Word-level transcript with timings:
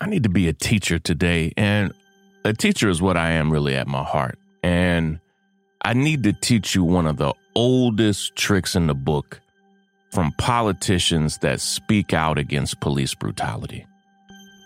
I 0.00 0.06
need 0.06 0.22
to 0.22 0.28
be 0.28 0.48
a 0.48 0.52
teacher 0.52 0.98
today 0.98 1.52
and 1.56 1.92
a 2.44 2.52
teacher 2.52 2.88
is 2.88 3.02
what 3.02 3.16
I 3.16 3.32
am 3.32 3.52
really 3.52 3.74
at 3.74 3.88
my 3.88 4.04
heart. 4.04 4.38
And 4.62 5.18
I 5.82 5.92
need 5.92 6.22
to 6.22 6.32
teach 6.32 6.74
you 6.74 6.84
one 6.84 7.06
of 7.06 7.16
the 7.16 7.34
oldest 7.54 8.36
tricks 8.36 8.76
in 8.76 8.86
the 8.86 8.94
book 8.94 9.40
from 10.12 10.32
politicians 10.38 11.38
that 11.38 11.60
speak 11.60 12.14
out 12.14 12.38
against 12.38 12.80
police 12.80 13.14
brutality. 13.14 13.86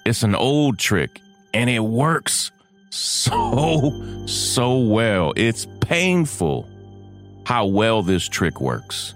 It's 0.04 0.22
an 0.22 0.34
old 0.34 0.78
trick 0.78 1.20
and 1.54 1.70
it 1.70 1.80
works 1.80 2.50
so, 2.90 4.26
so 4.26 4.78
well. 4.78 5.32
It's 5.34 5.66
painful 5.80 6.68
how 7.46 7.66
well 7.66 8.02
this 8.02 8.28
trick 8.28 8.60
works. 8.60 9.14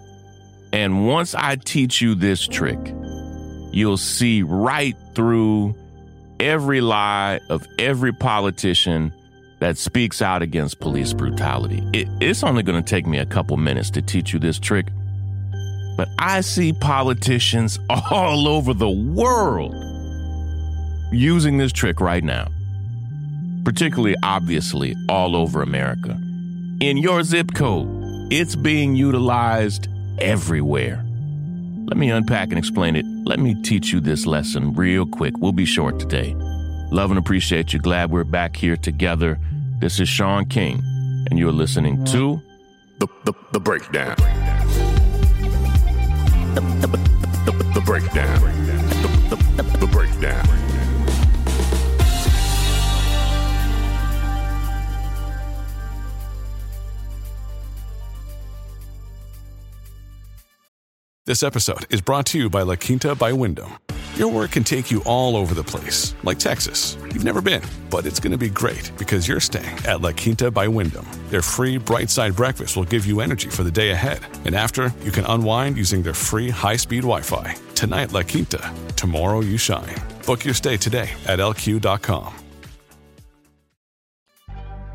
And 0.73 1.07
once 1.07 1.35
I 1.35 1.57
teach 1.57 2.01
you 2.01 2.15
this 2.15 2.47
trick, 2.47 2.79
you'll 3.73 3.97
see 3.99 4.43
right 4.43 4.97
through 5.15 5.75
every 6.41 6.81
lie 6.81 7.41
of 7.49 7.67
every 7.79 8.13
politician 8.13 9.13
that 9.59 9.79
speaks 9.79 10.21
out 10.21 10.43
against 10.43 10.81
police 10.81 11.13
brutality. 11.13 11.83
It, 11.93 12.09
it's 12.21 12.43
only 12.43 12.63
going 12.63 12.83
to 12.83 12.89
take 12.89 13.07
me 13.07 13.19
a 13.19 13.27
couple 13.27 13.57
minutes 13.57 13.91
to 13.91 14.03
teach 14.03 14.33
you 14.33 14.39
this 14.39 14.59
trick, 14.59 14.87
but 15.97 16.09
I 16.19 16.43
see 16.43 16.73
politicians 16.73 17.79
all 18.11 18.49
over 18.49 18.75
the 18.75 18.91
world 18.91 19.75
using 21.13 21.57
this 21.57 21.73
trick 21.73 22.01
right 22.01 22.23
now, 22.23 22.49
particularly 23.65 24.17
obviously 24.23 24.95
all 25.09 25.37
over 25.37 25.63
America. 25.63 26.19
In 26.81 26.99
your 26.99 27.23
zip 27.23 27.55
code, 27.55 27.89
it's 28.31 28.57
being 28.57 28.97
utilized 28.97 29.89
everywhere. 30.19 31.06
Let 31.87 31.97
me 31.97 32.11
unpack 32.11 32.49
and 32.49 32.59
explain 32.59 32.97
it. 32.97 33.07
Let 33.25 33.39
me 33.39 33.55
teach 33.63 33.93
you 33.93 34.01
this 34.01 34.27
lesson 34.27 34.73
real 34.75 35.07
quick. 35.07 35.35
We'll 35.39 35.53
be 35.53 35.65
short 35.65 36.01
today. 36.01 36.35
Love 36.91 37.11
and 37.11 37.19
appreciate 37.19 37.73
you. 37.73 37.79
Glad 37.79 38.11
we're 38.11 38.25
back 38.25 38.57
here 38.57 38.77
together. 38.77 39.39
This 39.79 40.01
is 40.01 40.09
Shaun 40.09 40.47
King, 40.47 40.83
and 41.31 41.39
you're 41.39 41.53
listening 41.53 42.05
to 42.07 42.43
The, 42.99 43.07
the, 43.25 43.33
the 43.53 43.61
breakdown. 43.61 44.17
The, 46.55 46.61
the, 46.81 46.89
the, 47.45 47.53
the 47.75 47.81
breakdown. 47.83 48.41
The, 48.41 49.37
the, 49.37 49.63
the, 49.63 49.79
the 49.79 49.87
breakdown. 49.87 50.56
This 61.27 61.43
episode 61.43 61.93
is 61.93 62.01
brought 62.01 62.25
to 62.27 62.39
you 62.39 62.49
by 62.49 62.63
La 62.63 62.77
Quinta 62.77 63.13
by 63.17 63.33
Wyndham. 63.33 63.79
Your 64.15 64.29
work 64.31 64.53
can 64.53 64.63
take 64.63 64.93
you 64.93 65.03
all 65.05 65.37
over 65.37 65.55
the 65.55 65.65
place, 65.65 66.15
like 66.23 66.39
Texas. 66.39 66.97
You've 67.03 67.25
never 67.25 67.43
been, 67.43 67.65
but 67.91 68.07
it's 68.07 68.21
going 68.21 68.31
to 68.31 68.39
be 68.39 68.49
great 68.49 68.93
because 68.97 69.27
you're 69.27 69.41
staying 69.41 69.77
at 69.87 70.03
La 70.03 70.13
Quinta 70.13 70.53
by 70.53 70.69
Wyndham. 70.69 71.05
Their 71.31 71.43
free 71.43 71.79
bright 71.79 72.11
side 72.11 72.37
breakfast 72.37 72.77
will 72.77 72.85
give 72.85 73.07
you 73.07 73.21
energy 73.21 73.51
for 73.51 73.65
the 73.65 73.73
day 73.73 73.91
ahead. 73.91 74.21
And 74.45 74.55
after, 74.55 74.95
you 75.03 75.11
can 75.11 75.25
unwind 75.25 75.77
using 75.77 76.01
their 76.01 76.15
free 76.15 76.49
high 76.49 76.77
speed 76.77 77.03
Wi 77.03 77.23
Fi. 77.23 77.57
Tonight, 77.75 78.13
La 78.13 78.23
Quinta. 78.23 78.73
Tomorrow, 78.95 79.41
you 79.41 79.59
shine. 79.59 79.97
Book 80.27 80.45
your 80.45 80.55
stay 80.55 80.77
today 80.77 81.11
at 81.27 81.41
lq.com. 81.41 82.33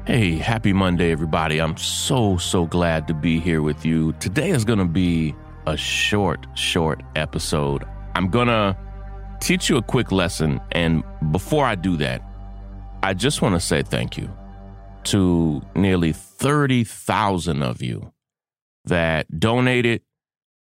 Hey, 0.07 0.37
happy 0.37 0.71
Monday, 0.71 1.11
everybody. 1.11 1.59
I'm 1.59 1.75
so, 1.75 2.37
so 2.37 2.67
glad 2.67 3.05
to 3.09 3.13
be 3.13 3.41
here 3.41 3.61
with 3.61 3.85
you. 3.85 4.13
Today 4.21 4.51
is 4.51 4.63
going 4.63 4.79
to 4.79 4.85
be 4.85 5.35
a 5.67 5.77
short, 5.77 6.45
short 6.55 7.01
episode. 7.15 7.83
I'm 8.15 8.29
to 8.47 8.77
teach 9.39 9.69
you 9.69 9.77
a 9.77 9.81
quick 9.81 10.11
lesson. 10.11 10.61
And 10.71 11.03
before 11.31 11.65
I 11.65 11.75
do 11.75 11.97
that, 11.97 12.21
I 13.03 13.13
just 13.13 13.41
want 13.41 13.55
to 13.55 13.59
say 13.59 13.81
thank 13.81 14.17
you 14.17 14.29
to 15.05 15.61
nearly 15.75 16.13
30,000 16.13 17.63
of 17.63 17.81
you 17.81 18.13
that 18.85 19.39
donated 19.39 20.01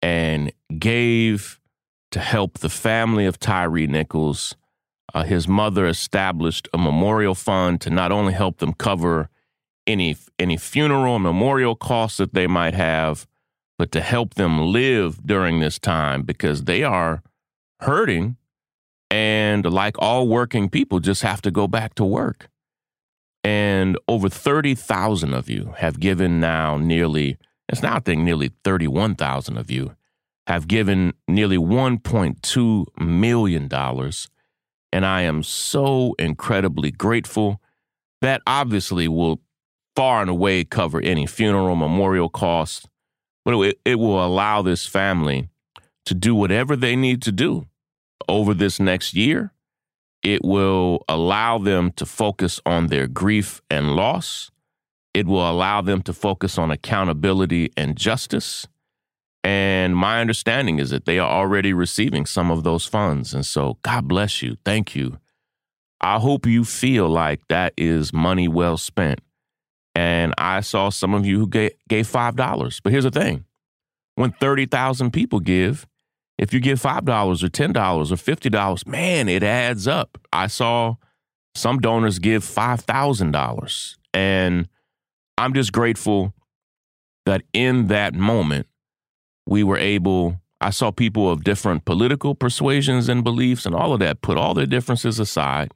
and 0.03 0.53
gave 0.79 1.61
to 2.11 2.21
help 2.21 2.59
the 2.59 2.69
family 2.69 3.27
of 3.27 3.39
Tyre 3.39 3.87
Nichols. 3.87 4.57
Uh, 5.13 5.23
his 5.23 5.47
mother 5.47 5.87
established 5.87 6.69
a 6.75 6.79
memorial 6.79 7.35
fund 7.35 7.81
to 7.81 7.91
not 7.91 8.13
only 8.13 8.33
help 8.33 8.59
them 8.59 8.73
cover 8.73 9.29
any 9.87 10.17
any 10.39 10.57
funeral 10.57 11.17
and 11.17 11.23
memorial 11.23 11.77
costs 11.77 12.19
that 12.19 12.35
they 12.35 12.47
might 12.47 12.75
have, 12.75 13.27
but 13.79 13.91
to 13.93 14.01
help 14.01 14.35
them 14.35 14.73
live 14.73 15.27
during 15.27 15.61
this 15.61 15.79
time 15.79 16.23
because 16.23 16.65
they 16.65 16.83
are 16.83 17.23
hurting 17.81 18.37
and 19.11 19.65
like 19.71 19.97
all 19.99 20.29
working 20.29 20.69
people 20.69 21.01
just 21.01 21.23
have 21.23 21.43
to 21.43 21.51
go 21.51 21.69
back 21.69 21.95
to 21.95 22.05
work. 22.05 22.49
And 23.43 23.99
over 24.09 24.29
30,000 24.29 25.35
of 25.35 25.51
you 25.51 25.75
have 25.77 26.01
given 26.01 26.41
now 26.41 26.79
nearly, 26.79 27.37
it's 27.69 27.83
now 27.83 27.97
I 27.97 28.01
think 28.01 28.23
nearly 28.23 28.53
31,000 28.65 29.59
of 29.59 29.71
you 29.71 29.95
have 30.47 30.67
given 30.67 31.13
nearly 31.29 31.59
$1.2 31.59 32.87
million. 32.99 33.69
And 34.93 35.07
I 35.07 35.21
am 35.23 35.43
so 35.43 36.15
incredibly 36.19 36.91
grateful. 36.91 37.61
That 38.21 38.41
obviously 38.47 39.07
will 39.07 39.41
far 39.95 40.23
and 40.23 40.31
away 40.31 40.65
cover 40.65 41.01
any 41.01 41.27
funeral, 41.27 41.77
memorial 41.77 42.29
costs, 42.29 42.87
but 43.45 43.59
it, 43.61 43.81
it 43.85 43.95
will 43.97 44.25
allow 44.25 44.63
this 44.63 44.87
family 44.87 45.49
to 46.07 46.15
do 46.15 46.35
whatever 46.35 46.77
they 46.77 46.97
need 46.97 47.23
to 47.23 47.33
do 47.33 47.67
over 48.29 48.55
this 48.55 48.81
next 48.81 49.15
year. 49.15 49.53
It 50.23 50.43
will 50.43 51.05
allow 51.09 51.59
them 51.59 51.93
to 51.93 52.07
focus 52.07 52.61
on 52.65 52.87
their 52.87 53.07
grief 53.07 53.61
and 53.71 53.95
loss. 53.95 54.51
It 55.13 55.27
will 55.27 55.49
allow 55.49 55.83
them 55.83 56.03
to 56.03 56.13
focus 56.13 56.59
on 56.59 56.71
accountability 56.71 57.71
and 57.77 57.97
justice. 57.97 58.67
And 59.45 59.95
my 59.95 60.21
understanding 60.23 60.79
is 60.79 60.89
that 60.91 61.05
they 61.05 61.19
are 61.19 61.31
already 61.31 61.75
receiving 61.75 62.25
some 62.25 62.51
of 62.51 62.65
those 62.65 62.87
funds. 62.87 63.35
And 63.35 63.45
so, 63.45 63.79
God 63.83 64.09
bless 64.09 64.41
you. 64.41 64.57
Thank 64.65 64.97
you. 64.97 65.19
I 66.01 66.19
hope 66.19 66.47
you 66.47 66.65
feel 66.65 67.09
like 67.09 67.47
that 67.49 67.75
is 67.77 68.13
money 68.13 68.49
well 68.49 68.79
spent. 68.79 69.21
And 69.95 70.35
I 70.39 70.61
saw 70.61 70.91
some 70.91 71.15
of 71.15 71.25
you 71.25 71.39
who 71.39 71.49
gave, 71.49 71.73
gave 71.89 72.07
$5. 72.09 72.81
But 72.83 72.93
here's 72.93 73.05
the 73.05 73.11
thing 73.11 73.45
when 74.17 74.33
30,000 74.33 75.13
people 75.13 75.41
give, 75.41 75.87
if 76.39 76.53
you 76.53 76.61
give 76.61 76.81
$5 76.81 76.99
or 77.43 77.49
$10 77.49 78.11
or 78.11 78.15
$50, 78.15 78.87
man, 78.87 79.29
it 79.29 79.43
adds 79.43 79.87
up. 79.87 80.19
I 80.33 80.49
saw 80.49 80.97
some 81.55 81.79
donors 81.79 82.19
give 82.19 82.45
$5,000. 82.45 83.97
And 84.13 84.69
I'm 85.39 85.55
just 85.55 85.73
grateful 85.73 86.35
that 87.27 87.43
in 87.53 87.89
that 87.89 88.15
moment, 88.15 88.67
we 89.47 89.63
were 89.63 89.79
able, 89.79 90.41
I 90.61 90.71
saw 90.71 90.91
people 90.91 91.31
of 91.31 91.45
different 91.45 91.85
political 91.85 92.35
persuasions 92.35 93.09
and 93.09 93.23
beliefs 93.23 93.67
and 93.67 93.75
all 93.75 93.93
of 93.93 94.01
that 94.01 94.23
put 94.23 94.37
all 94.37 94.55
their 94.55 94.67
differences 94.67 95.19
aside 95.19 95.73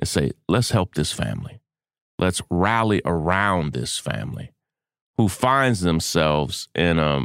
and 0.00 0.08
say, 0.08 0.32
let's 0.48 0.70
help 0.70 0.94
this 0.94 1.12
family. 1.12 1.59
Let's 2.20 2.42
rally 2.50 3.00
around 3.06 3.72
this 3.72 3.96
family 3.96 4.52
who 5.16 5.26
finds 5.26 5.80
themselves 5.80 6.68
in 6.74 6.98
a, 6.98 7.24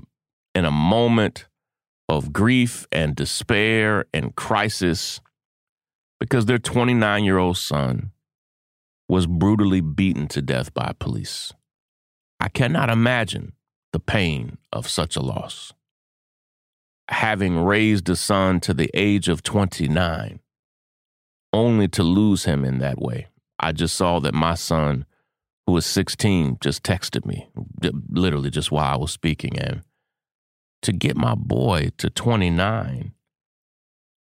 in 0.55 0.63
a 0.63 0.71
moment 0.71 1.47
of 2.07 2.31
grief 2.31 2.87
and 2.93 3.13
despair 3.13 4.05
and 4.13 4.33
crisis 4.37 5.19
because 6.17 6.45
their 6.45 6.57
29 6.57 7.25
year 7.25 7.37
old 7.37 7.57
son 7.57 8.11
was 9.09 9.27
brutally 9.27 9.81
beaten 9.81 10.29
to 10.29 10.41
death 10.41 10.73
by 10.73 10.93
police. 10.97 11.51
I 12.39 12.47
cannot 12.47 12.89
imagine 12.89 13.51
the 13.91 13.99
pain 13.99 14.59
of 14.71 14.87
such 14.87 15.17
a 15.17 15.21
loss. 15.21 15.73
Having 17.09 17.65
raised 17.65 18.07
a 18.07 18.15
son 18.15 18.61
to 18.61 18.73
the 18.73 18.89
age 18.93 19.27
of 19.27 19.43
29, 19.43 20.39
only 21.51 21.87
to 21.89 22.01
lose 22.01 22.45
him 22.45 22.63
in 22.63 22.77
that 22.79 23.01
way. 23.01 23.27
I 23.65 23.71
just 23.71 23.95
saw 23.95 24.19
that 24.19 24.35
my 24.35 24.53
son, 24.53 25.05
who 25.65 25.73
was 25.73 25.87
16, 25.87 26.57
just 26.61 26.83
texted 26.83 27.25
me, 27.25 27.49
literally 28.11 28.51
just 28.51 28.71
while 28.71 28.93
I 28.93 28.95
was 28.95 29.11
speaking. 29.11 29.57
And 29.57 29.81
to 30.83 30.91
get 30.91 31.17
my 31.17 31.33
boy 31.33 31.89
to 31.97 32.11
29 32.11 33.13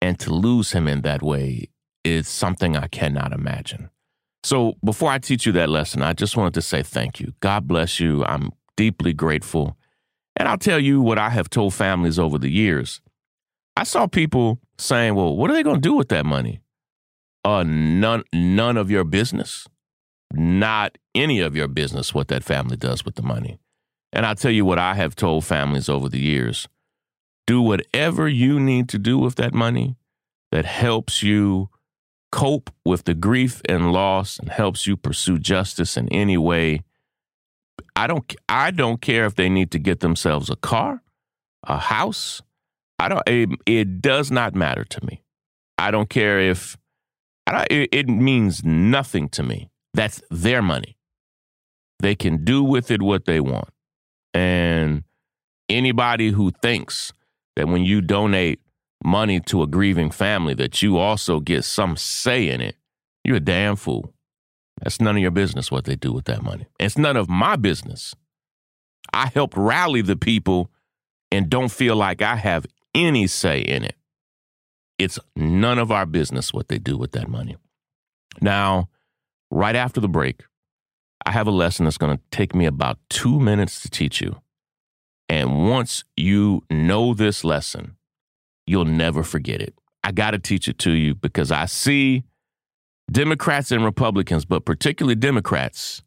and 0.00 0.18
to 0.18 0.32
lose 0.32 0.72
him 0.72 0.88
in 0.88 1.02
that 1.02 1.22
way 1.22 1.68
is 2.04 2.26
something 2.26 2.74
I 2.74 2.86
cannot 2.86 3.34
imagine. 3.34 3.90
So 4.44 4.76
before 4.82 5.10
I 5.10 5.18
teach 5.18 5.44
you 5.44 5.52
that 5.52 5.68
lesson, 5.68 6.02
I 6.02 6.14
just 6.14 6.38
wanted 6.38 6.54
to 6.54 6.62
say 6.62 6.82
thank 6.82 7.20
you. 7.20 7.34
God 7.40 7.68
bless 7.68 8.00
you. 8.00 8.24
I'm 8.24 8.50
deeply 8.78 9.12
grateful. 9.12 9.76
And 10.36 10.48
I'll 10.48 10.56
tell 10.56 10.80
you 10.80 11.02
what 11.02 11.18
I 11.18 11.28
have 11.28 11.50
told 11.50 11.74
families 11.74 12.18
over 12.18 12.38
the 12.38 12.50
years. 12.50 13.02
I 13.76 13.84
saw 13.84 14.06
people 14.06 14.58
saying, 14.78 15.14
well, 15.14 15.36
what 15.36 15.50
are 15.50 15.54
they 15.54 15.62
going 15.62 15.82
to 15.82 15.88
do 15.88 15.92
with 15.92 16.08
that 16.08 16.24
money? 16.24 16.60
Uh, 17.44 17.62
none, 17.62 18.24
none 18.32 18.76
of 18.76 18.90
your 18.90 19.04
business. 19.04 19.66
Not 20.32 20.96
any 21.14 21.40
of 21.40 21.54
your 21.54 21.68
business 21.68 22.14
what 22.14 22.28
that 22.28 22.42
family 22.42 22.76
does 22.76 23.04
with 23.04 23.14
the 23.14 23.22
money. 23.22 23.58
And 24.12 24.24
I'll 24.24 24.34
tell 24.34 24.50
you 24.50 24.64
what 24.64 24.78
I 24.78 24.94
have 24.94 25.14
told 25.14 25.44
families 25.44 25.88
over 25.88 26.08
the 26.08 26.20
years. 26.20 26.68
Do 27.46 27.60
whatever 27.60 28.28
you 28.28 28.58
need 28.58 28.88
to 28.90 28.98
do 28.98 29.18
with 29.18 29.34
that 29.36 29.52
money 29.52 29.96
that 30.50 30.64
helps 30.64 31.22
you 31.22 31.68
cope 32.32 32.70
with 32.84 33.04
the 33.04 33.14
grief 33.14 33.60
and 33.68 33.92
loss 33.92 34.38
and 34.38 34.48
helps 34.48 34.86
you 34.86 34.96
pursue 34.96 35.38
justice 35.38 35.96
in 35.96 36.08
any 36.08 36.38
way. 36.38 36.80
I 37.94 38.06
don't 38.06 38.34
I 38.48 38.70
don't 38.70 39.00
care 39.00 39.26
if 39.26 39.34
they 39.34 39.48
need 39.48 39.70
to 39.72 39.78
get 39.78 40.00
themselves 40.00 40.50
a 40.50 40.56
car, 40.56 41.02
a 41.64 41.78
house. 41.78 42.40
I 42.98 43.08
don't 43.08 43.22
it, 43.26 43.50
it 43.66 44.00
does 44.00 44.30
not 44.30 44.54
matter 44.54 44.84
to 44.84 45.04
me. 45.04 45.22
I 45.76 45.90
don't 45.90 46.08
care 46.08 46.40
if 46.40 46.76
it, 47.46 47.88
it 47.92 48.08
means 48.08 48.64
nothing 48.64 49.28
to 49.30 49.42
me. 49.42 49.70
That's 49.92 50.22
their 50.30 50.62
money. 50.62 50.96
They 52.00 52.14
can 52.14 52.44
do 52.44 52.62
with 52.62 52.90
it 52.90 53.02
what 53.02 53.24
they 53.24 53.40
want. 53.40 53.68
And 54.32 55.04
anybody 55.68 56.30
who 56.30 56.50
thinks 56.62 57.12
that 57.56 57.68
when 57.68 57.84
you 57.84 58.00
donate 58.00 58.60
money 59.04 59.38
to 59.40 59.62
a 59.62 59.66
grieving 59.66 60.10
family 60.10 60.54
that 60.54 60.82
you 60.82 60.98
also 60.98 61.40
get 61.40 61.64
some 61.64 61.96
say 61.96 62.48
in 62.48 62.60
it, 62.60 62.76
you're 63.22 63.36
a 63.36 63.40
damn 63.40 63.76
fool. 63.76 64.12
That's 64.82 65.00
none 65.00 65.16
of 65.16 65.22
your 65.22 65.30
business 65.30 65.70
what 65.70 65.84
they 65.84 65.94
do 65.94 66.12
with 66.12 66.24
that 66.24 66.42
money. 66.42 66.66
It's 66.80 66.98
none 66.98 67.16
of 67.16 67.28
my 67.28 67.56
business. 67.56 68.14
I 69.12 69.26
helped 69.26 69.56
rally 69.56 70.02
the 70.02 70.16
people 70.16 70.70
and 71.30 71.48
don't 71.48 71.70
feel 71.70 71.96
like 71.96 72.22
I 72.22 72.36
have 72.36 72.66
any 72.94 73.26
say 73.26 73.60
in 73.60 73.84
it. 73.84 73.96
It's 74.98 75.18
none 75.34 75.78
of 75.78 75.90
our 75.90 76.06
business 76.06 76.52
what 76.52 76.68
they 76.68 76.78
do 76.78 76.96
with 76.96 77.12
that 77.12 77.28
money. 77.28 77.56
Now, 78.40 78.88
right 79.50 79.76
after 79.76 80.00
the 80.00 80.08
break, 80.08 80.42
I 81.26 81.32
have 81.32 81.46
a 81.46 81.52
lesson 81.52 81.84
that's 81.84 81.98
going 81.98 82.16
to 82.16 82.22
take 82.30 82.54
me 82.54 82.66
about 82.66 82.98
two 83.08 83.40
minutes 83.40 83.80
to 83.82 83.90
teach 83.90 84.20
you. 84.20 84.40
And 85.28 85.68
once 85.68 86.04
you 86.16 86.62
know 86.70 87.14
this 87.14 87.44
lesson, 87.44 87.96
you'll 88.66 88.84
never 88.84 89.22
forget 89.22 89.60
it. 89.60 89.74
I 90.02 90.12
got 90.12 90.32
to 90.32 90.38
teach 90.38 90.68
it 90.68 90.78
to 90.80 90.92
you 90.92 91.14
because 91.14 91.50
I 91.50 91.64
see 91.64 92.24
Democrats 93.10 93.70
and 93.70 93.84
Republicans, 93.84 94.44
but 94.44 94.66
particularly 94.66 95.14
Democrats, 95.14 96.02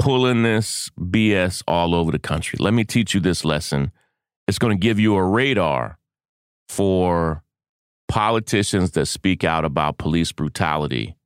pulling 0.00 0.42
this 0.42 0.90
BS 0.98 1.62
all 1.68 1.94
over 1.94 2.10
the 2.10 2.18
country. 2.18 2.56
Let 2.60 2.74
me 2.74 2.82
teach 2.82 3.14
you 3.14 3.20
this 3.20 3.44
lesson. 3.44 3.92
It's 4.48 4.58
going 4.58 4.76
to 4.76 4.80
give 4.80 4.98
you 4.98 5.14
a 5.14 5.24
radar 5.24 5.98
for 6.68 7.43
politicians 8.14 8.92
that 8.92 9.06
speak 9.06 9.42
out 9.42 9.64
about 9.64 9.98
police 9.98 10.30
brutality, 10.30 11.16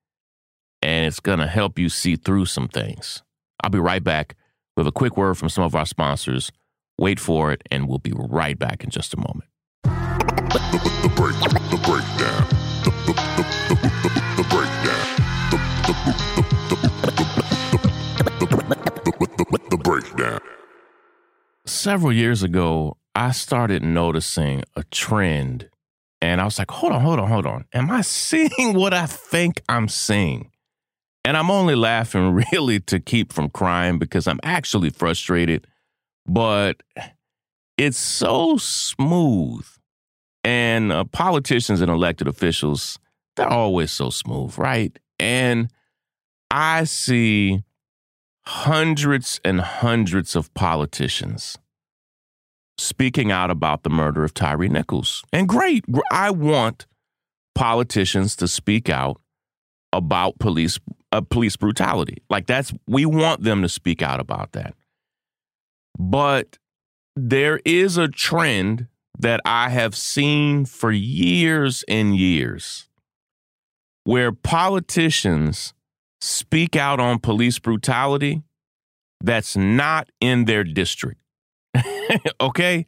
and 0.81 1.05
it's 1.05 1.20
going 1.20 1.38
to 1.38 1.46
help 1.46 1.79
you 1.79 1.90
see 1.90 2.17
through 2.17 2.46
some 2.46 2.67
things. 2.67 3.23
I'll 3.62 3.69
be 3.69 3.79
right 3.79 4.02
back 4.02 4.37
with 4.75 4.87
a 4.87 4.90
quick 4.90 5.14
word 5.14 5.37
from 5.37 5.50
some 5.50 5.64
of 5.64 5.75
our 5.75 5.85
sponsors. 5.85 6.50
Wait 6.96 7.20
for 7.20 7.52
it, 7.52 7.61
and 7.70 7.87
we'll 7.87 7.99
be 7.99 8.14
right 8.17 8.58
back 8.58 8.82
in 8.82 8.88
just 8.88 9.12
a 9.12 9.19
moment. 9.19 9.50
The, 9.85 11.12
break, 11.14 11.37
the 11.69 11.76
breakdown. 11.85 12.49
The, 12.82 12.90
the, 13.05 13.12
the, 13.37 13.44
the, 14.38 14.44
breakdown. 14.49 15.05
The 19.69 19.76
breakdown. 19.76 20.40
Several 21.67 22.14
years 22.14 22.43
ago, 22.43 22.96
I 23.14 23.32
started 23.32 23.82
noticing 23.82 24.64
a 24.75 24.85
trend, 24.85 25.69
and 26.20 26.40
I 26.40 26.44
was 26.44 26.58
like, 26.58 26.70
hold 26.70 26.92
on, 26.92 27.00
hold 27.00 27.18
on, 27.18 27.28
hold 27.28 27.46
on. 27.46 27.64
Am 27.72 27.90
I 27.90 28.00
seeing 28.02 28.74
what 28.74 28.92
I 28.94 29.06
think 29.06 29.62
I'm 29.68 29.88
seeing? 29.88 30.50
And 31.24 31.36
I'm 31.36 31.50
only 31.50 31.74
laughing 31.74 32.44
really 32.52 32.80
to 32.80 33.00
keep 33.00 33.32
from 33.32 33.50
crying 33.50 33.98
because 33.98 34.26
I'm 34.26 34.40
actually 34.42 34.90
frustrated, 34.90 35.66
but 36.26 36.82
it's 37.76 37.98
so 37.98 38.56
smooth 38.56 39.66
and 40.44 40.92
uh, 40.92 41.04
politicians 41.04 41.80
and 41.80 41.90
elected 41.90 42.26
officials, 42.26 42.98
they're 43.36 43.48
always 43.48 43.92
so 43.92 44.10
smooth, 44.10 44.56
right? 44.56 44.98
And 45.18 45.70
I 46.50 46.84
see 46.84 47.62
hundreds 48.46 49.40
and 49.44 49.60
hundreds 49.60 50.34
of 50.34 50.52
politicians 50.54 51.58
speaking 52.78 53.30
out 53.30 53.50
about 53.50 53.82
the 53.82 53.90
murder 53.90 54.25
of 54.25 54.32
Tyre 54.32 54.69
Nichols. 54.69 55.22
And 55.32 55.48
great, 55.48 55.84
I 56.10 56.30
want 56.30 56.86
politicians 57.54 58.36
to 58.36 58.48
speak 58.48 58.88
out 58.88 59.20
about 59.92 60.38
police 60.38 60.78
uh, 61.12 61.20
police 61.22 61.56
brutality. 61.56 62.22
Like 62.30 62.46
that's 62.46 62.72
we 62.86 63.06
want 63.06 63.42
them 63.42 63.62
to 63.62 63.69
speak 63.69 64.02
out 64.02 64.20
about 64.20 64.52
that. 64.52 64.75
But 65.98 66.58
there 67.16 67.60
is 67.64 67.96
a 67.96 68.08
trend 68.08 68.86
that 69.19 69.40
I 69.44 69.70
have 69.70 69.96
seen 69.96 70.64
for 70.64 70.92
years 70.92 71.84
and 71.88 72.16
years 72.16 72.88
where 74.04 74.30
politicians 74.30 75.75
speak 76.20 76.76
out 76.76 77.00
on 77.00 77.18
police 77.18 77.58
brutality 77.58 78.42
that's 79.20 79.56
not 79.56 80.08
in 80.20 80.44
their 80.44 80.62
district. 80.62 81.20
okay? 82.40 82.87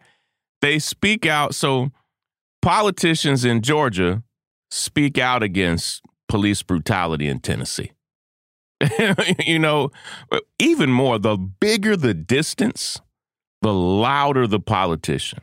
They 0.61 0.79
speak 0.79 1.27
out. 1.27 1.55
So 1.55 1.91
politicians 2.63 3.45
in 3.45 3.63
Georgia 3.63 4.23
speak 4.71 5.19
out 5.19 5.43
against 5.43 6.03
police 6.29 6.63
brutality 6.63 7.29
in 7.29 7.41
Tennessee. 7.41 7.93
you 9.47 9.59
know, 9.59 9.91
even 10.59 10.91
more, 10.91 11.19
the 11.19 11.37
bigger 11.37 11.97
the 11.97 12.15
distance, 12.15 13.01
the 13.63 13.73
louder 13.75 14.47
the 14.47 14.61
politician. 14.61 15.41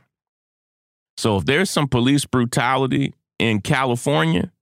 So 1.16 1.36
if 1.36 1.44
there's 1.44 1.70
some 1.70 1.88
police 1.88 2.24
brutality 2.24 3.14
in 3.38 3.60
California, 3.60 4.52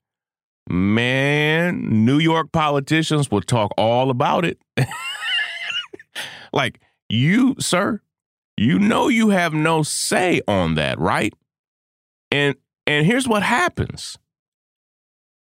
man, 0.68 2.04
New 2.04 2.18
York 2.18 2.52
politicians 2.52 3.30
will 3.30 3.42
talk 3.42 3.72
all 3.76 4.10
about 4.10 4.44
it. 4.44 4.58
like, 6.52 6.80
you, 7.08 7.54
sir, 7.58 8.00
you 8.56 8.78
know 8.78 9.08
you 9.08 9.30
have 9.30 9.52
no 9.52 9.82
say 9.82 10.40
on 10.48 10.74
that, 10.74 10.98
right? 10.98 11.32
And 12.30 12.56
and 12.86 13.06
here's 13.06 13.28
what 13.28 13.42
happens. 13.42 14.18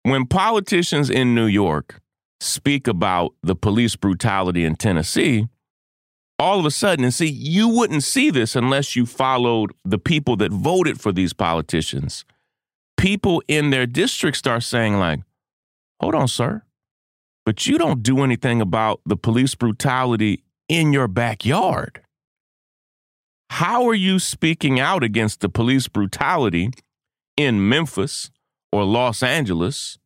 When 0.04 0.26
politicians 0.26 1.10
in 1.10 1.36
New 1.36 1.48
York 1.48 2.02
speak 2.40 2.88
about 2.88 3.34
the 3.42 3.56
police 3.56 3.96
brutality 3.96 4.64
in 4.64 4.76
Tennessee, 4.76 5.48
all 6.38 6.60
of 6.60 6.66
a 6.66 6.72
sudden, 6.72 7.06
and 7.06 7.14
see, 7.14 7.28
you 7.28 7.68
wouldn't 7.68 8.04
see 8.04 8.30
this 8.30 8.56
unless 8.56 8.96
you 8.96 9.06
followed 9.06 9.72
the 9.84 9.98
people 9.98 10.36
that 10.38 10.52
voted 10.52 11.00
for 11.00 11.12
these 11.12 11.34
politicians. 11.34 12.26
People 12.98 13.42
in 13.48 13.70
their 13.70 13.86
district 13.86 14.38
start 14.38 14.64
saying, 14.64 14.98
like, 14.98 15.22
hold 16.00 16.16
on, 16.16 16.28
sir, 16.28 16.64
but 17.46 17.66
you 17.66 17.78
don't 17.78 18.04
do 18.04 18.22
anything 18.24 18.62
about 18.62 19.02
the 19.06 19.18
police 19.18 19.56
brutality 19.56 20.44
in 20.68 20.92
your 20.92 21.08
backyard. 21.08 22.02
How 23.50 23.88
are 23.88 23.96
you 23.96 24.20
speaking 24.20 24.80
out 24.80 25.04
against 25.04 25.42
the 25.42 25.50
police 25.50 25.88
brutality 25.88 26.72
in 27.38 27.68
Memphis 27.70 28.32
or 28.72 28.84
Los 28.84 29.24
Angeles 29.24 29.98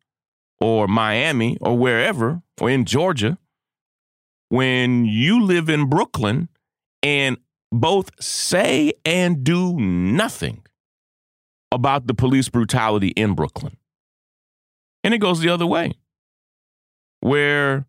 or 0.60 0.88
Miami 0.88 1.58
or 1.62 1.78
wherever 1.78 2.42
or 2.60 2.70
in 2.70 2.86
Georgia? 2.86 3.38
when 4.50 5.06
you 5.06 5.44
live 5.44 5.70
in 5.70 5.88
Brooklyn 5.88 6.50
and 7.02 7.38
both 7.72 8.10
say 8.22 8.94
and 9.06 9.44
do 9.44 9.80
nothing 9.80 10.64
about 11.72 12.08
the 12.08 12.16
police 12.16 12.50
brutality 12.50 13.10
in 13.10 13.36
Brooklyn. 13.36 13.78
And 15.04 15.14
it 15.14 15.20
goes 15.20 15.40
the 15.40 15.50
other 15.50 15.68
way, 15.68 15.94
where 17.22 17.86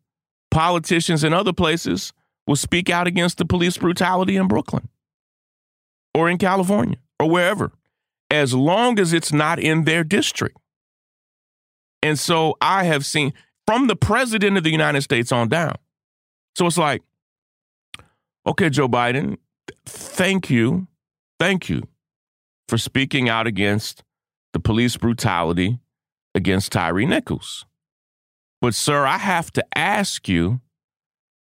politicians 0.50 1.24
in 1.24 1.32
other 1.32 1.52
places 1.52 2.12
will 2.46 2.56
speak 2.56 2.90
out 2.90 3.06
against 3.06 3.38
the 3.38 3.44
police 3.44 3.78
brutality 3.78 4.36
in 4.36 4.46
Brooklyn 4.46 4.88
or 6.14 6.28
in 6.28 6.38
California 6.38 6.98
or 7.18 7.28
wherever, 7.28 7.72
as 8.30 8.54
long 8.54 8.98
as 8.98 9.12
it's 9.12 9.32
not 9.32 9.58
in 9.58 9.84
their 9.84 10.04
district. 10.04 10.56
And 12.02 12.18
so 12.18 12.56
I 12.60 12.84
have 12.84 13.04
seen 13.04 13.32
from 13.66 13.86
the 13.86 13.96
president 13.96 14.56
of 14.56 14.64
the 14.64 14.70
United 14.70 15.02
States 15.02 15.30
on 15.32 15.48
down. 15.48 15.76
So 16.56 16.66
it's 16.66 16.78
like, 16.78 17.02
okay, 18.46 18.70
Joe 18.70 18.88
Biden, 18.88 19.36
thank 19.86 20.50
you, 20.50 20.88
thank 21.38 21.68
you 21.68 21.82
for 22.68 22.78
speaking 22.78 23.28
out 23.28 23.46
against 23.46 24.02
the 24.52 24.60
police 24.60 24.96
brutality 24.96 25.78
against 26.34 26.72
Tyre 26.72 27.06
Nichols. 27.06 27.66
But, 28.60 28.74
sir, 28.74 29.06
I 29.06 29.18
have 29.18 29.50
to 29.52 29.64
ask 29.76 30.28
you 30.28 30.60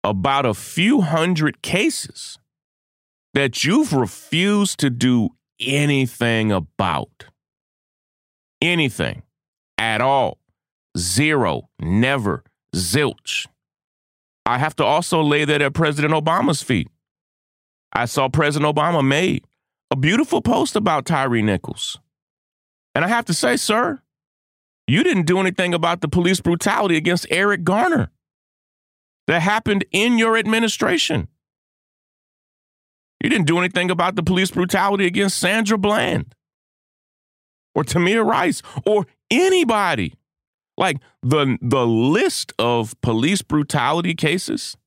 about 0.03 0.45
a 0.45 0.53
few 0.53 1.01
hundred 1.01 1.61
cases 1.61 2.37
that 3.33 3.63
you've 3.63 3.93
refused 3.93 4.79
to 4.79 4.89
do 4.89 5.29
anything 5.59 6.51
about. 6.51 7.25
Anything 8.61 9.23
at 9.77 10.01
all. 10.01 10.37
Zero, 10.97 11.69
never, 11.79 12.43
zilch. 12.75 13.47
I 14.45 14.57
have 14.57 14.75
to 14.77 14.83
also 14.83 15.21
lay 15.21 15.45
that 15.45 15.61
at 15.61 15.73
President 15.73 16.13
Obama's 16.13 16.63
feet. 16.63 16.89
I 17.93 18.05
saw 18.05 18.29
President 18.29 18.75
Obama 18.75 19.05
made 19.05 19.45
a 19.91 19.95
beautiful 19.95 20.41
post 20.41 20.75
about 20.75 21.05
Tyre 21.05 21.41
Nichols. 21.41 21.97
And 22.95 23.05
I 23.05 23.07
have 23.07 23.25
to 23.25 23.33
say, 23.33 23.55
sir, 23.55 24.01
you 24.87 25.03
didn't 25.03 25.27
do 25.27 25.39
anything 25.39 25.73
about 25.73 26.01
the 26.01 26.07
police 26.07 26.41
brutality 26.41 26.97
against 26.97 27.27
Eric 27.29 27.63
Garner 27.63 28.11
that 29.27 29.41
happened 29.41 29.85
in 29.91 30.17
your 30.17 30.35
administration. 30.35 31.27
You 33.21 33.29
didn't 33.29 33.47
do 33.47 33.59
anything 33.59 33.91
about 33.91 34.15
the 34.15 34.23
police 34.23 34.51
brutality 34.51 35.05
against 35.05 35.37
Sandra 35.37 35.77
Bland 35.77 36.33
or 37.75 37.83
Tamir 37.83 38.25
Rice 38.25 38.61
or 38.85 39.05
anybody. 39.29 40.15
Like 40.77 40.97
the 41.21 41.57
the 41.61 41.85
list 41.85 42.53
of 42.57 42.99
police 43.01 43.41
brutality 43.41 44.15
cases 44.15 44.77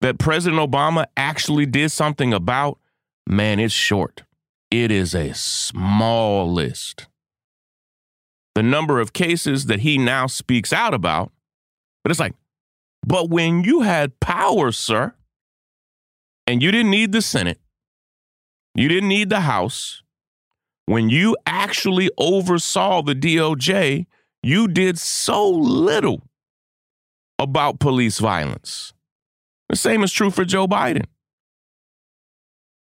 that 0.00 0.18
President 0.18 0.60
Obama 0.60 1.06
actually 1.16 1.66
did 1.66 1.90
something 1.90 2.32
about, 2.32 2.78
man, 3.26 3.58
it's 3.58 3.74
short. 3.74 4.22
It 4.70 4.92
is 4.92 5.14
a 5.14 5.34
small 5.34 6.52
list. 6.52 7.08
The 8.54 8.62
number 8.62 9.00
of 9.00 9.12
cases 9.12 9.66
that 9.66 9.80
he 9.80 9.98
now 9.98 10.26
speaks 10.26 10.72
out 10.72 10.94
about, 10.94 11.32
but 12.04 12.10
it's 12.10 12.20
like, 12.20 12.34
but 13.04 13.30
when 13.30 13.64
you 13.64 13.80
had 13.80 14.18
power, 14.20 14.70
sir, 14.70 15.14
and 16.48 16.62
you 16.62 16.72
didn't 16.72 16.90
need 16.90 17.12
the 17.12 17.20
Senate, 17.20 17.60
you 18.74 18.88
didn't 18.88 19.10
need 19.10 19.28
the 19.28 19.40
House, 19.40 20.02
when 20.86 21.10
you 21.10 21.36
actually 21.44 22.08
oversaw 22.16 23.02
the 23.02 23.14
DOJ, 23.14 24.06
you 24.42 24.66
did 24.66 24.98
so 24.98 25.46
little 25.46 26.22
about 27.38 27.78
police 27.78 28.18
violence. 28.18 28.94
The 29.68 29.76
same 29.76 30.02
is 30.02 30.10
true 30.10 30.30
for 30.30 30.46
Joe 30.46 30.66
Biden. 30.66 31.04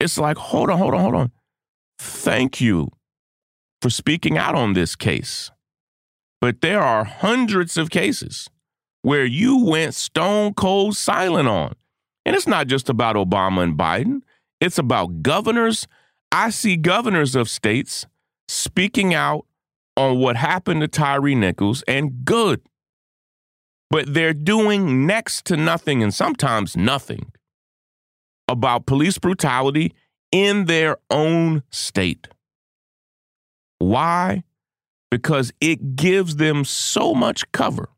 It's 0.00 0.19
like, 0.19 0.38
hold 0.38 0.69
on, 0.69 0.78
hold 0.78 0.95
on, 0.95 1.00
hold 1.00 1.14
on. 1.14 1.33
Thank 2.00 2.61
you 2.61 2.88
for 3.81 3.90
speaking 3.90 4.37
out 4.37 4.57
on 4.57 4.73
this 4.73 4.97
case. 4.97 5.52
But 6.40 6.62
there 6.62 6.83
are 6.83 7.04
hundreds 7.04 7.76
of 7.76 7.90
cases 7.90 8.50
where 9.02 9.25
you 9.25 9.64
went 9.64 9.95
stone 9.95 10.52
cold 10.54 10.97
silent 10.97 11.49
on. 11.49 11.76
And 12.25 12.37
it's 12.37 12.47
not 12.47 12.67
just 12.67 12.88
about 12.88 13.17
Obama 13.17 13.62
and 13.62 13.76
Biden, 13.76 14.21
it's 14.61 14.79
about 14.79 15.23
governors. 15.23 15.88
I 16.31 16.50
see 16.50 16.76
governors 16.76 17.35
of 17.35 17.49
states 17.49 18.07
speaking 18.49 19.14
out 19.14 19.47
on 19.97 20.19
what 20.19 20.37
happened 20.37 20.81
to 20.81 20.88
Tyre 20.88 21.35
Nichols, 21.35 21.83
and 21.87 22.25
good. 22.25 22.61
But 23.91 24.14
they're 24.14 24.35
doing 24.35 25.07
next 25.07 25.45
to 25.47 25.57
nothing 25.57 26.02
and 26.02 26.14
sometimes 26.14 26.76
nothing 26.76 27.33
about 28.49 28.87
police 28.87 29.19
brutality 29.19 29.95
in 30.31 30.64
their 30.64 30.97
own 31.11 31.62
state. 31.71 32.29
Why? 33.79 34.45
Because 35.11 35.52
it 35.61 35.95
gives 35.95 36.37
them 36.37 36.64
so 36.64 37.12
much 37.12 37.50
cover 37.52 37.91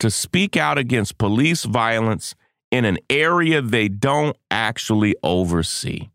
to 0.00 0.10
speak 0.10 0.56
out 0.56 0.78
against 0.78 1.18
police 1.18 1.62
violence 1.62 2.34
in 2.72 2.84
an 2.84 2.98
area 3.08 3.62
they 3.62 3.86
don't 3.86 4.36
actually 4.50 5.14
oversee. 5.22 6.08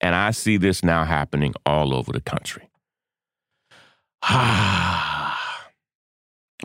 And 0.00 0.14
I 0.14 0.30
see 0.30 0.58
this 0.58 0.84
now 0.84 1.04
happening 1.04 1.54
all 1.66 1.94
over 1.94 2.12
the 2.12 2.20
country. 2.20 2.68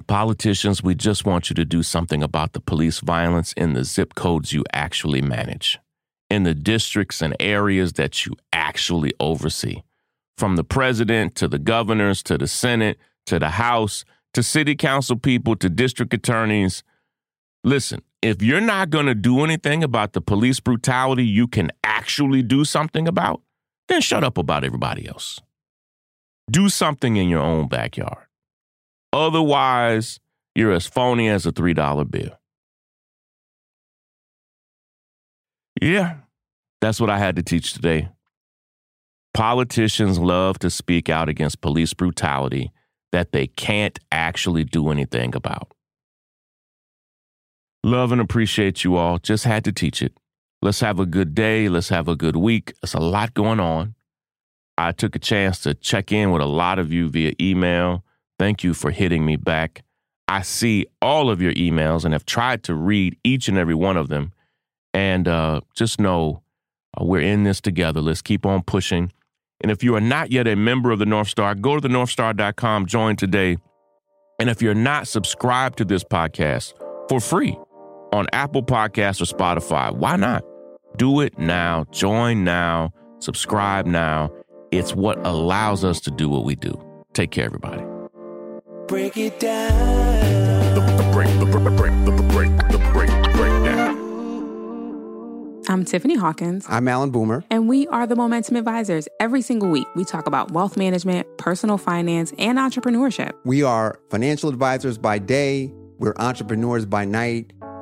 Politicians, 0.08 0.84
we 0.84 0.94
just 0.94 1.26
want 1.26 1.50
you 1.50 1.56
to 1.56 1.66
do 1.66 1.82
something 1.82 2.22
about 2.22 2.54
the 2.54 2.60
police 2.60 3.00
violence 3.00 3.54
in 3.54 3.74
the 3.74 3.84
zip 3.84 4.14
codes 4.14 4.54
you 4.54 4.64
actually 4.74 5.22
manage, 5.22 5.80
in 6.30 6.44
the 6.44 6.54
districts 6.54 7.22
and 7.22 7.36
areas 7.40 7.94
that 7.94 8.26
you 8.26 8.34
actually 8.54 9.14
oversee. 9.20 9.82
From 10.38 10.56
the 10.56 10.64
president 10.64 11.34
to 11.36 11.48
the 11.48 11.58
governors 11.58 12.22
to 12.24 12.38
the 12.38 12.48
Senate 12.48 13.00
to 13.26 13.40
the 13.40 13.50
House 13.52 14.06
to 14.34 14.44
city 14.44 14.76
council 14.76 15.16
people 15.16 15.56
to 15.56 15.70
district 15.70 16.14
attorneys. 16.14 16.84
Listen, 17.64 18.02
if 18.22 18.42
you're 18.42 18.62
not 18.62 18.90
going 18.90 19.06
to 19.06 19.16
do 19.16 19.44
anything 19.44 19.84
about 19.84 20.14
the 20.14 20.22
police 20.22 20.60
brutality 20.60 21.26
you 21.26 21.48
can 21.48 21.72
actually 21.84 22.42
do 22.42 22.66
something 22.66 23.08
about, 23.08 23.42
then 23.88 24.02
shut 24.02 24.24
up 24.24 24.38
about 24.38 24.64
everybody 24.64 25.08
else. 25.08 25.40
Do 26.52 26.70
something 26.70 27.18
in 27.18 27.30
your 27.30 27.42
own 27.42 27.68
backyard. 27.68 28.26
Otherwise, 29.14 30.20
you're 30.56 30.72
as 30.72 30.88
phony 30.88 31.30
as 31.30 31.46
a 31.46 31.52
$3 31.52 32.10
bill. 32.10 32.32
Yeah, 35.82 36.18
that's 36.82 37.00
what 37.00 37.10
I 37.10 37.20
had 37.20 37.36
to 37.36 37.44
teach 37.44 37.74
today. 37.74 38.10
Politicians 39.34 40.18
love 40.18 40.58
to 40.60 40.70
speak 40.72 41.10
out 41.10 41.30
against 41.30 41.62
police 41.62 41.94
brutality 41.94 42.72
that 43.12 43.32
they 43.32 43.48
can't 43.48 44.00
actually 44.12 44.64
do 44.64 44.90
anything 44.90 45.36
about. 45.36 45.72
Love 47.88 48.12
and 48.12 48.20
appreciate 48.20 48.84
you 48.84 48.98
all. 48.98 49.18
Just 49.18 49.46
had 49.46 49.64
to 49.64 49.72
teach 49.72 50.02
it. 50.02 50.12
Let's 50.62 50.82
have 50.82 51.00
a 51.00 51.06
good 51.06 51.34
day. 51.34 51.70
Let's 51.70 51.88
have 51.88 52.10
a 52.10 52.18
good 52.18 52.36
week. 52.36 52.74
There's 52.82 52.94
a 52.94 53.00
lot 53.00 53.34
going 53.34 53.62
on. 53.62 53.96
I 54.78 54.92
took 54.92 55.16
a 55.16 55.20
chance 55.20 55.62
to 55.62 55.74
check 55.74 56.12
in 56.12 56.32
with 56.32 56.42
a 56.42 56.48
lot 56.48 56.80
of 56.80 56.92
you 56.92 57.08
via 57.08 57.32
email. 57.40 58.04
Thank 58.38 58.62
you 58.62 58.74
for 58.74 58.92
hitting 58.92 59.26
me 59.26 59.38
back. 59.38 59.86
I 60.28 60.42
see 60.42 60.86
all 61.02 61.30
of 61.30 61.42
your 61.42 61.54
emails 61.54 62.04
and 62.04 62.12
have 62.12 62.26
tried 62.26 62.62
to 62.64 62.76
read 62.76 63.18
each 63.24 63.48
and 63.48 63.58
every 63.58 63.74
one 63.74 63.96
of 63.96 64.10
them. 64.10 64.34
And 64.94 65.26
uh, 65.26 65.62
just 65.74 65.98
know 65.98 66.44
uh, 67.00 67.06
we're 67.06 67.22
in 67.22 67.44
this 67.44 67.62
together. 67.62 68.02
Let's 68.02 68.22
keep 68.22 68.46
on 68.46 68.64
pushing. 68.64 69.14
And 69.62 69.72
if 69.72 69.82
you 69.82 69.96
are 69.96 70.02
not 70.02 70.30
yet 70.30 70.46
a 70.46 70.58
member 70.58 70.92
of 70.92 71.00
the 71.00 71.06
North 71.06 71.30
Star, 71.30 71.56
go 71.56 71.80
to 71.80 71.88
thenorthstar.com, 71.88 72.86
join 72.86 73.16
today. 73.16 73.56
And 74.42 74.50
if 74.50 74.62
you're 74.62 74.76
not 74.76 75.08
subscribed 75.08 75.78
to 75.78 75.86
this 75.86 76.04
podcast 76.04 76.74
for 77.08 77.22
free 77.22 77.58
on 78.14 78.28
Apple 78.34 78.64
Podcasts 78.64 79.22
or 79.22 79.26
Spotify, 79.26 79.94
why 79.96 80.16
not? 80.16 80.44
Do 80.98 81.20
it 81.22 81.38
now. 81.38 81.86
Join 81.92 82.44
now. 82.44 82.92
Subscribe 83.20 83.86
now. 83.86 84.32
It's 84.72 84.94
what 84.96 85.18
allows 85.26 85.84
us 85.84 86.00
to 86.02 86.12
do 86.12 86.30
what 86.30 86.44
we 86.44 86.56
do. 86.56 86.80
Take 87.14 87.32
care, 87.32 87.46
everybody. 87.46 87.84
Break 88.88 89.18
it 89.18 89.40
down. 89.40 90.76
The, 90.76 90.82
the 90.82 91.10
break, 91.12 91.28
the, 91.40 91.46
the 91.46 91.70
break, 91.72 91.92
the, 92.06 92.12
the 92.12 92.24
break, 92.24 92.50
the 92.70 92.78
break, 92.94 93.10
the 93.10 93.30
breakdown. 93.34 94.04
I'm 95.70 95.84
Tiffany 95.84 96.16
Hawkins, 96.16 96.66
I'm 96.70 96.88
Alan 96.88 97.10
Boomer. 97.12 97.44
and 97.52 97.68
we 97.68 97.88
are 97.88 98.08
the 98.08 98.16
Momentum 98.16 98.56
Advisors. 98.56 99.10
Every 99.20 99.42
single 99.42 99.70
week, 99.70 99.86
we 99.98 100.06
talk 100.06 100.26
about 100.26 100.52
wealth 100.52 100.78
management, 100.78 101.28
personal 101.38 101.78
finance, 101.78 102.32
and 102.40 102.58
entrepreneurship. 102.58 103.34
We 103.44 103.64
are 103.64 104.00
financial 104.10 104.50
advisors 104.50 104.98
by 104.98 105.20
day, 105.20 105.74
we're 106.00 106.14
entrepreneurs 106.20 106.86
by 106.86 107.04
night. 107.04 107.52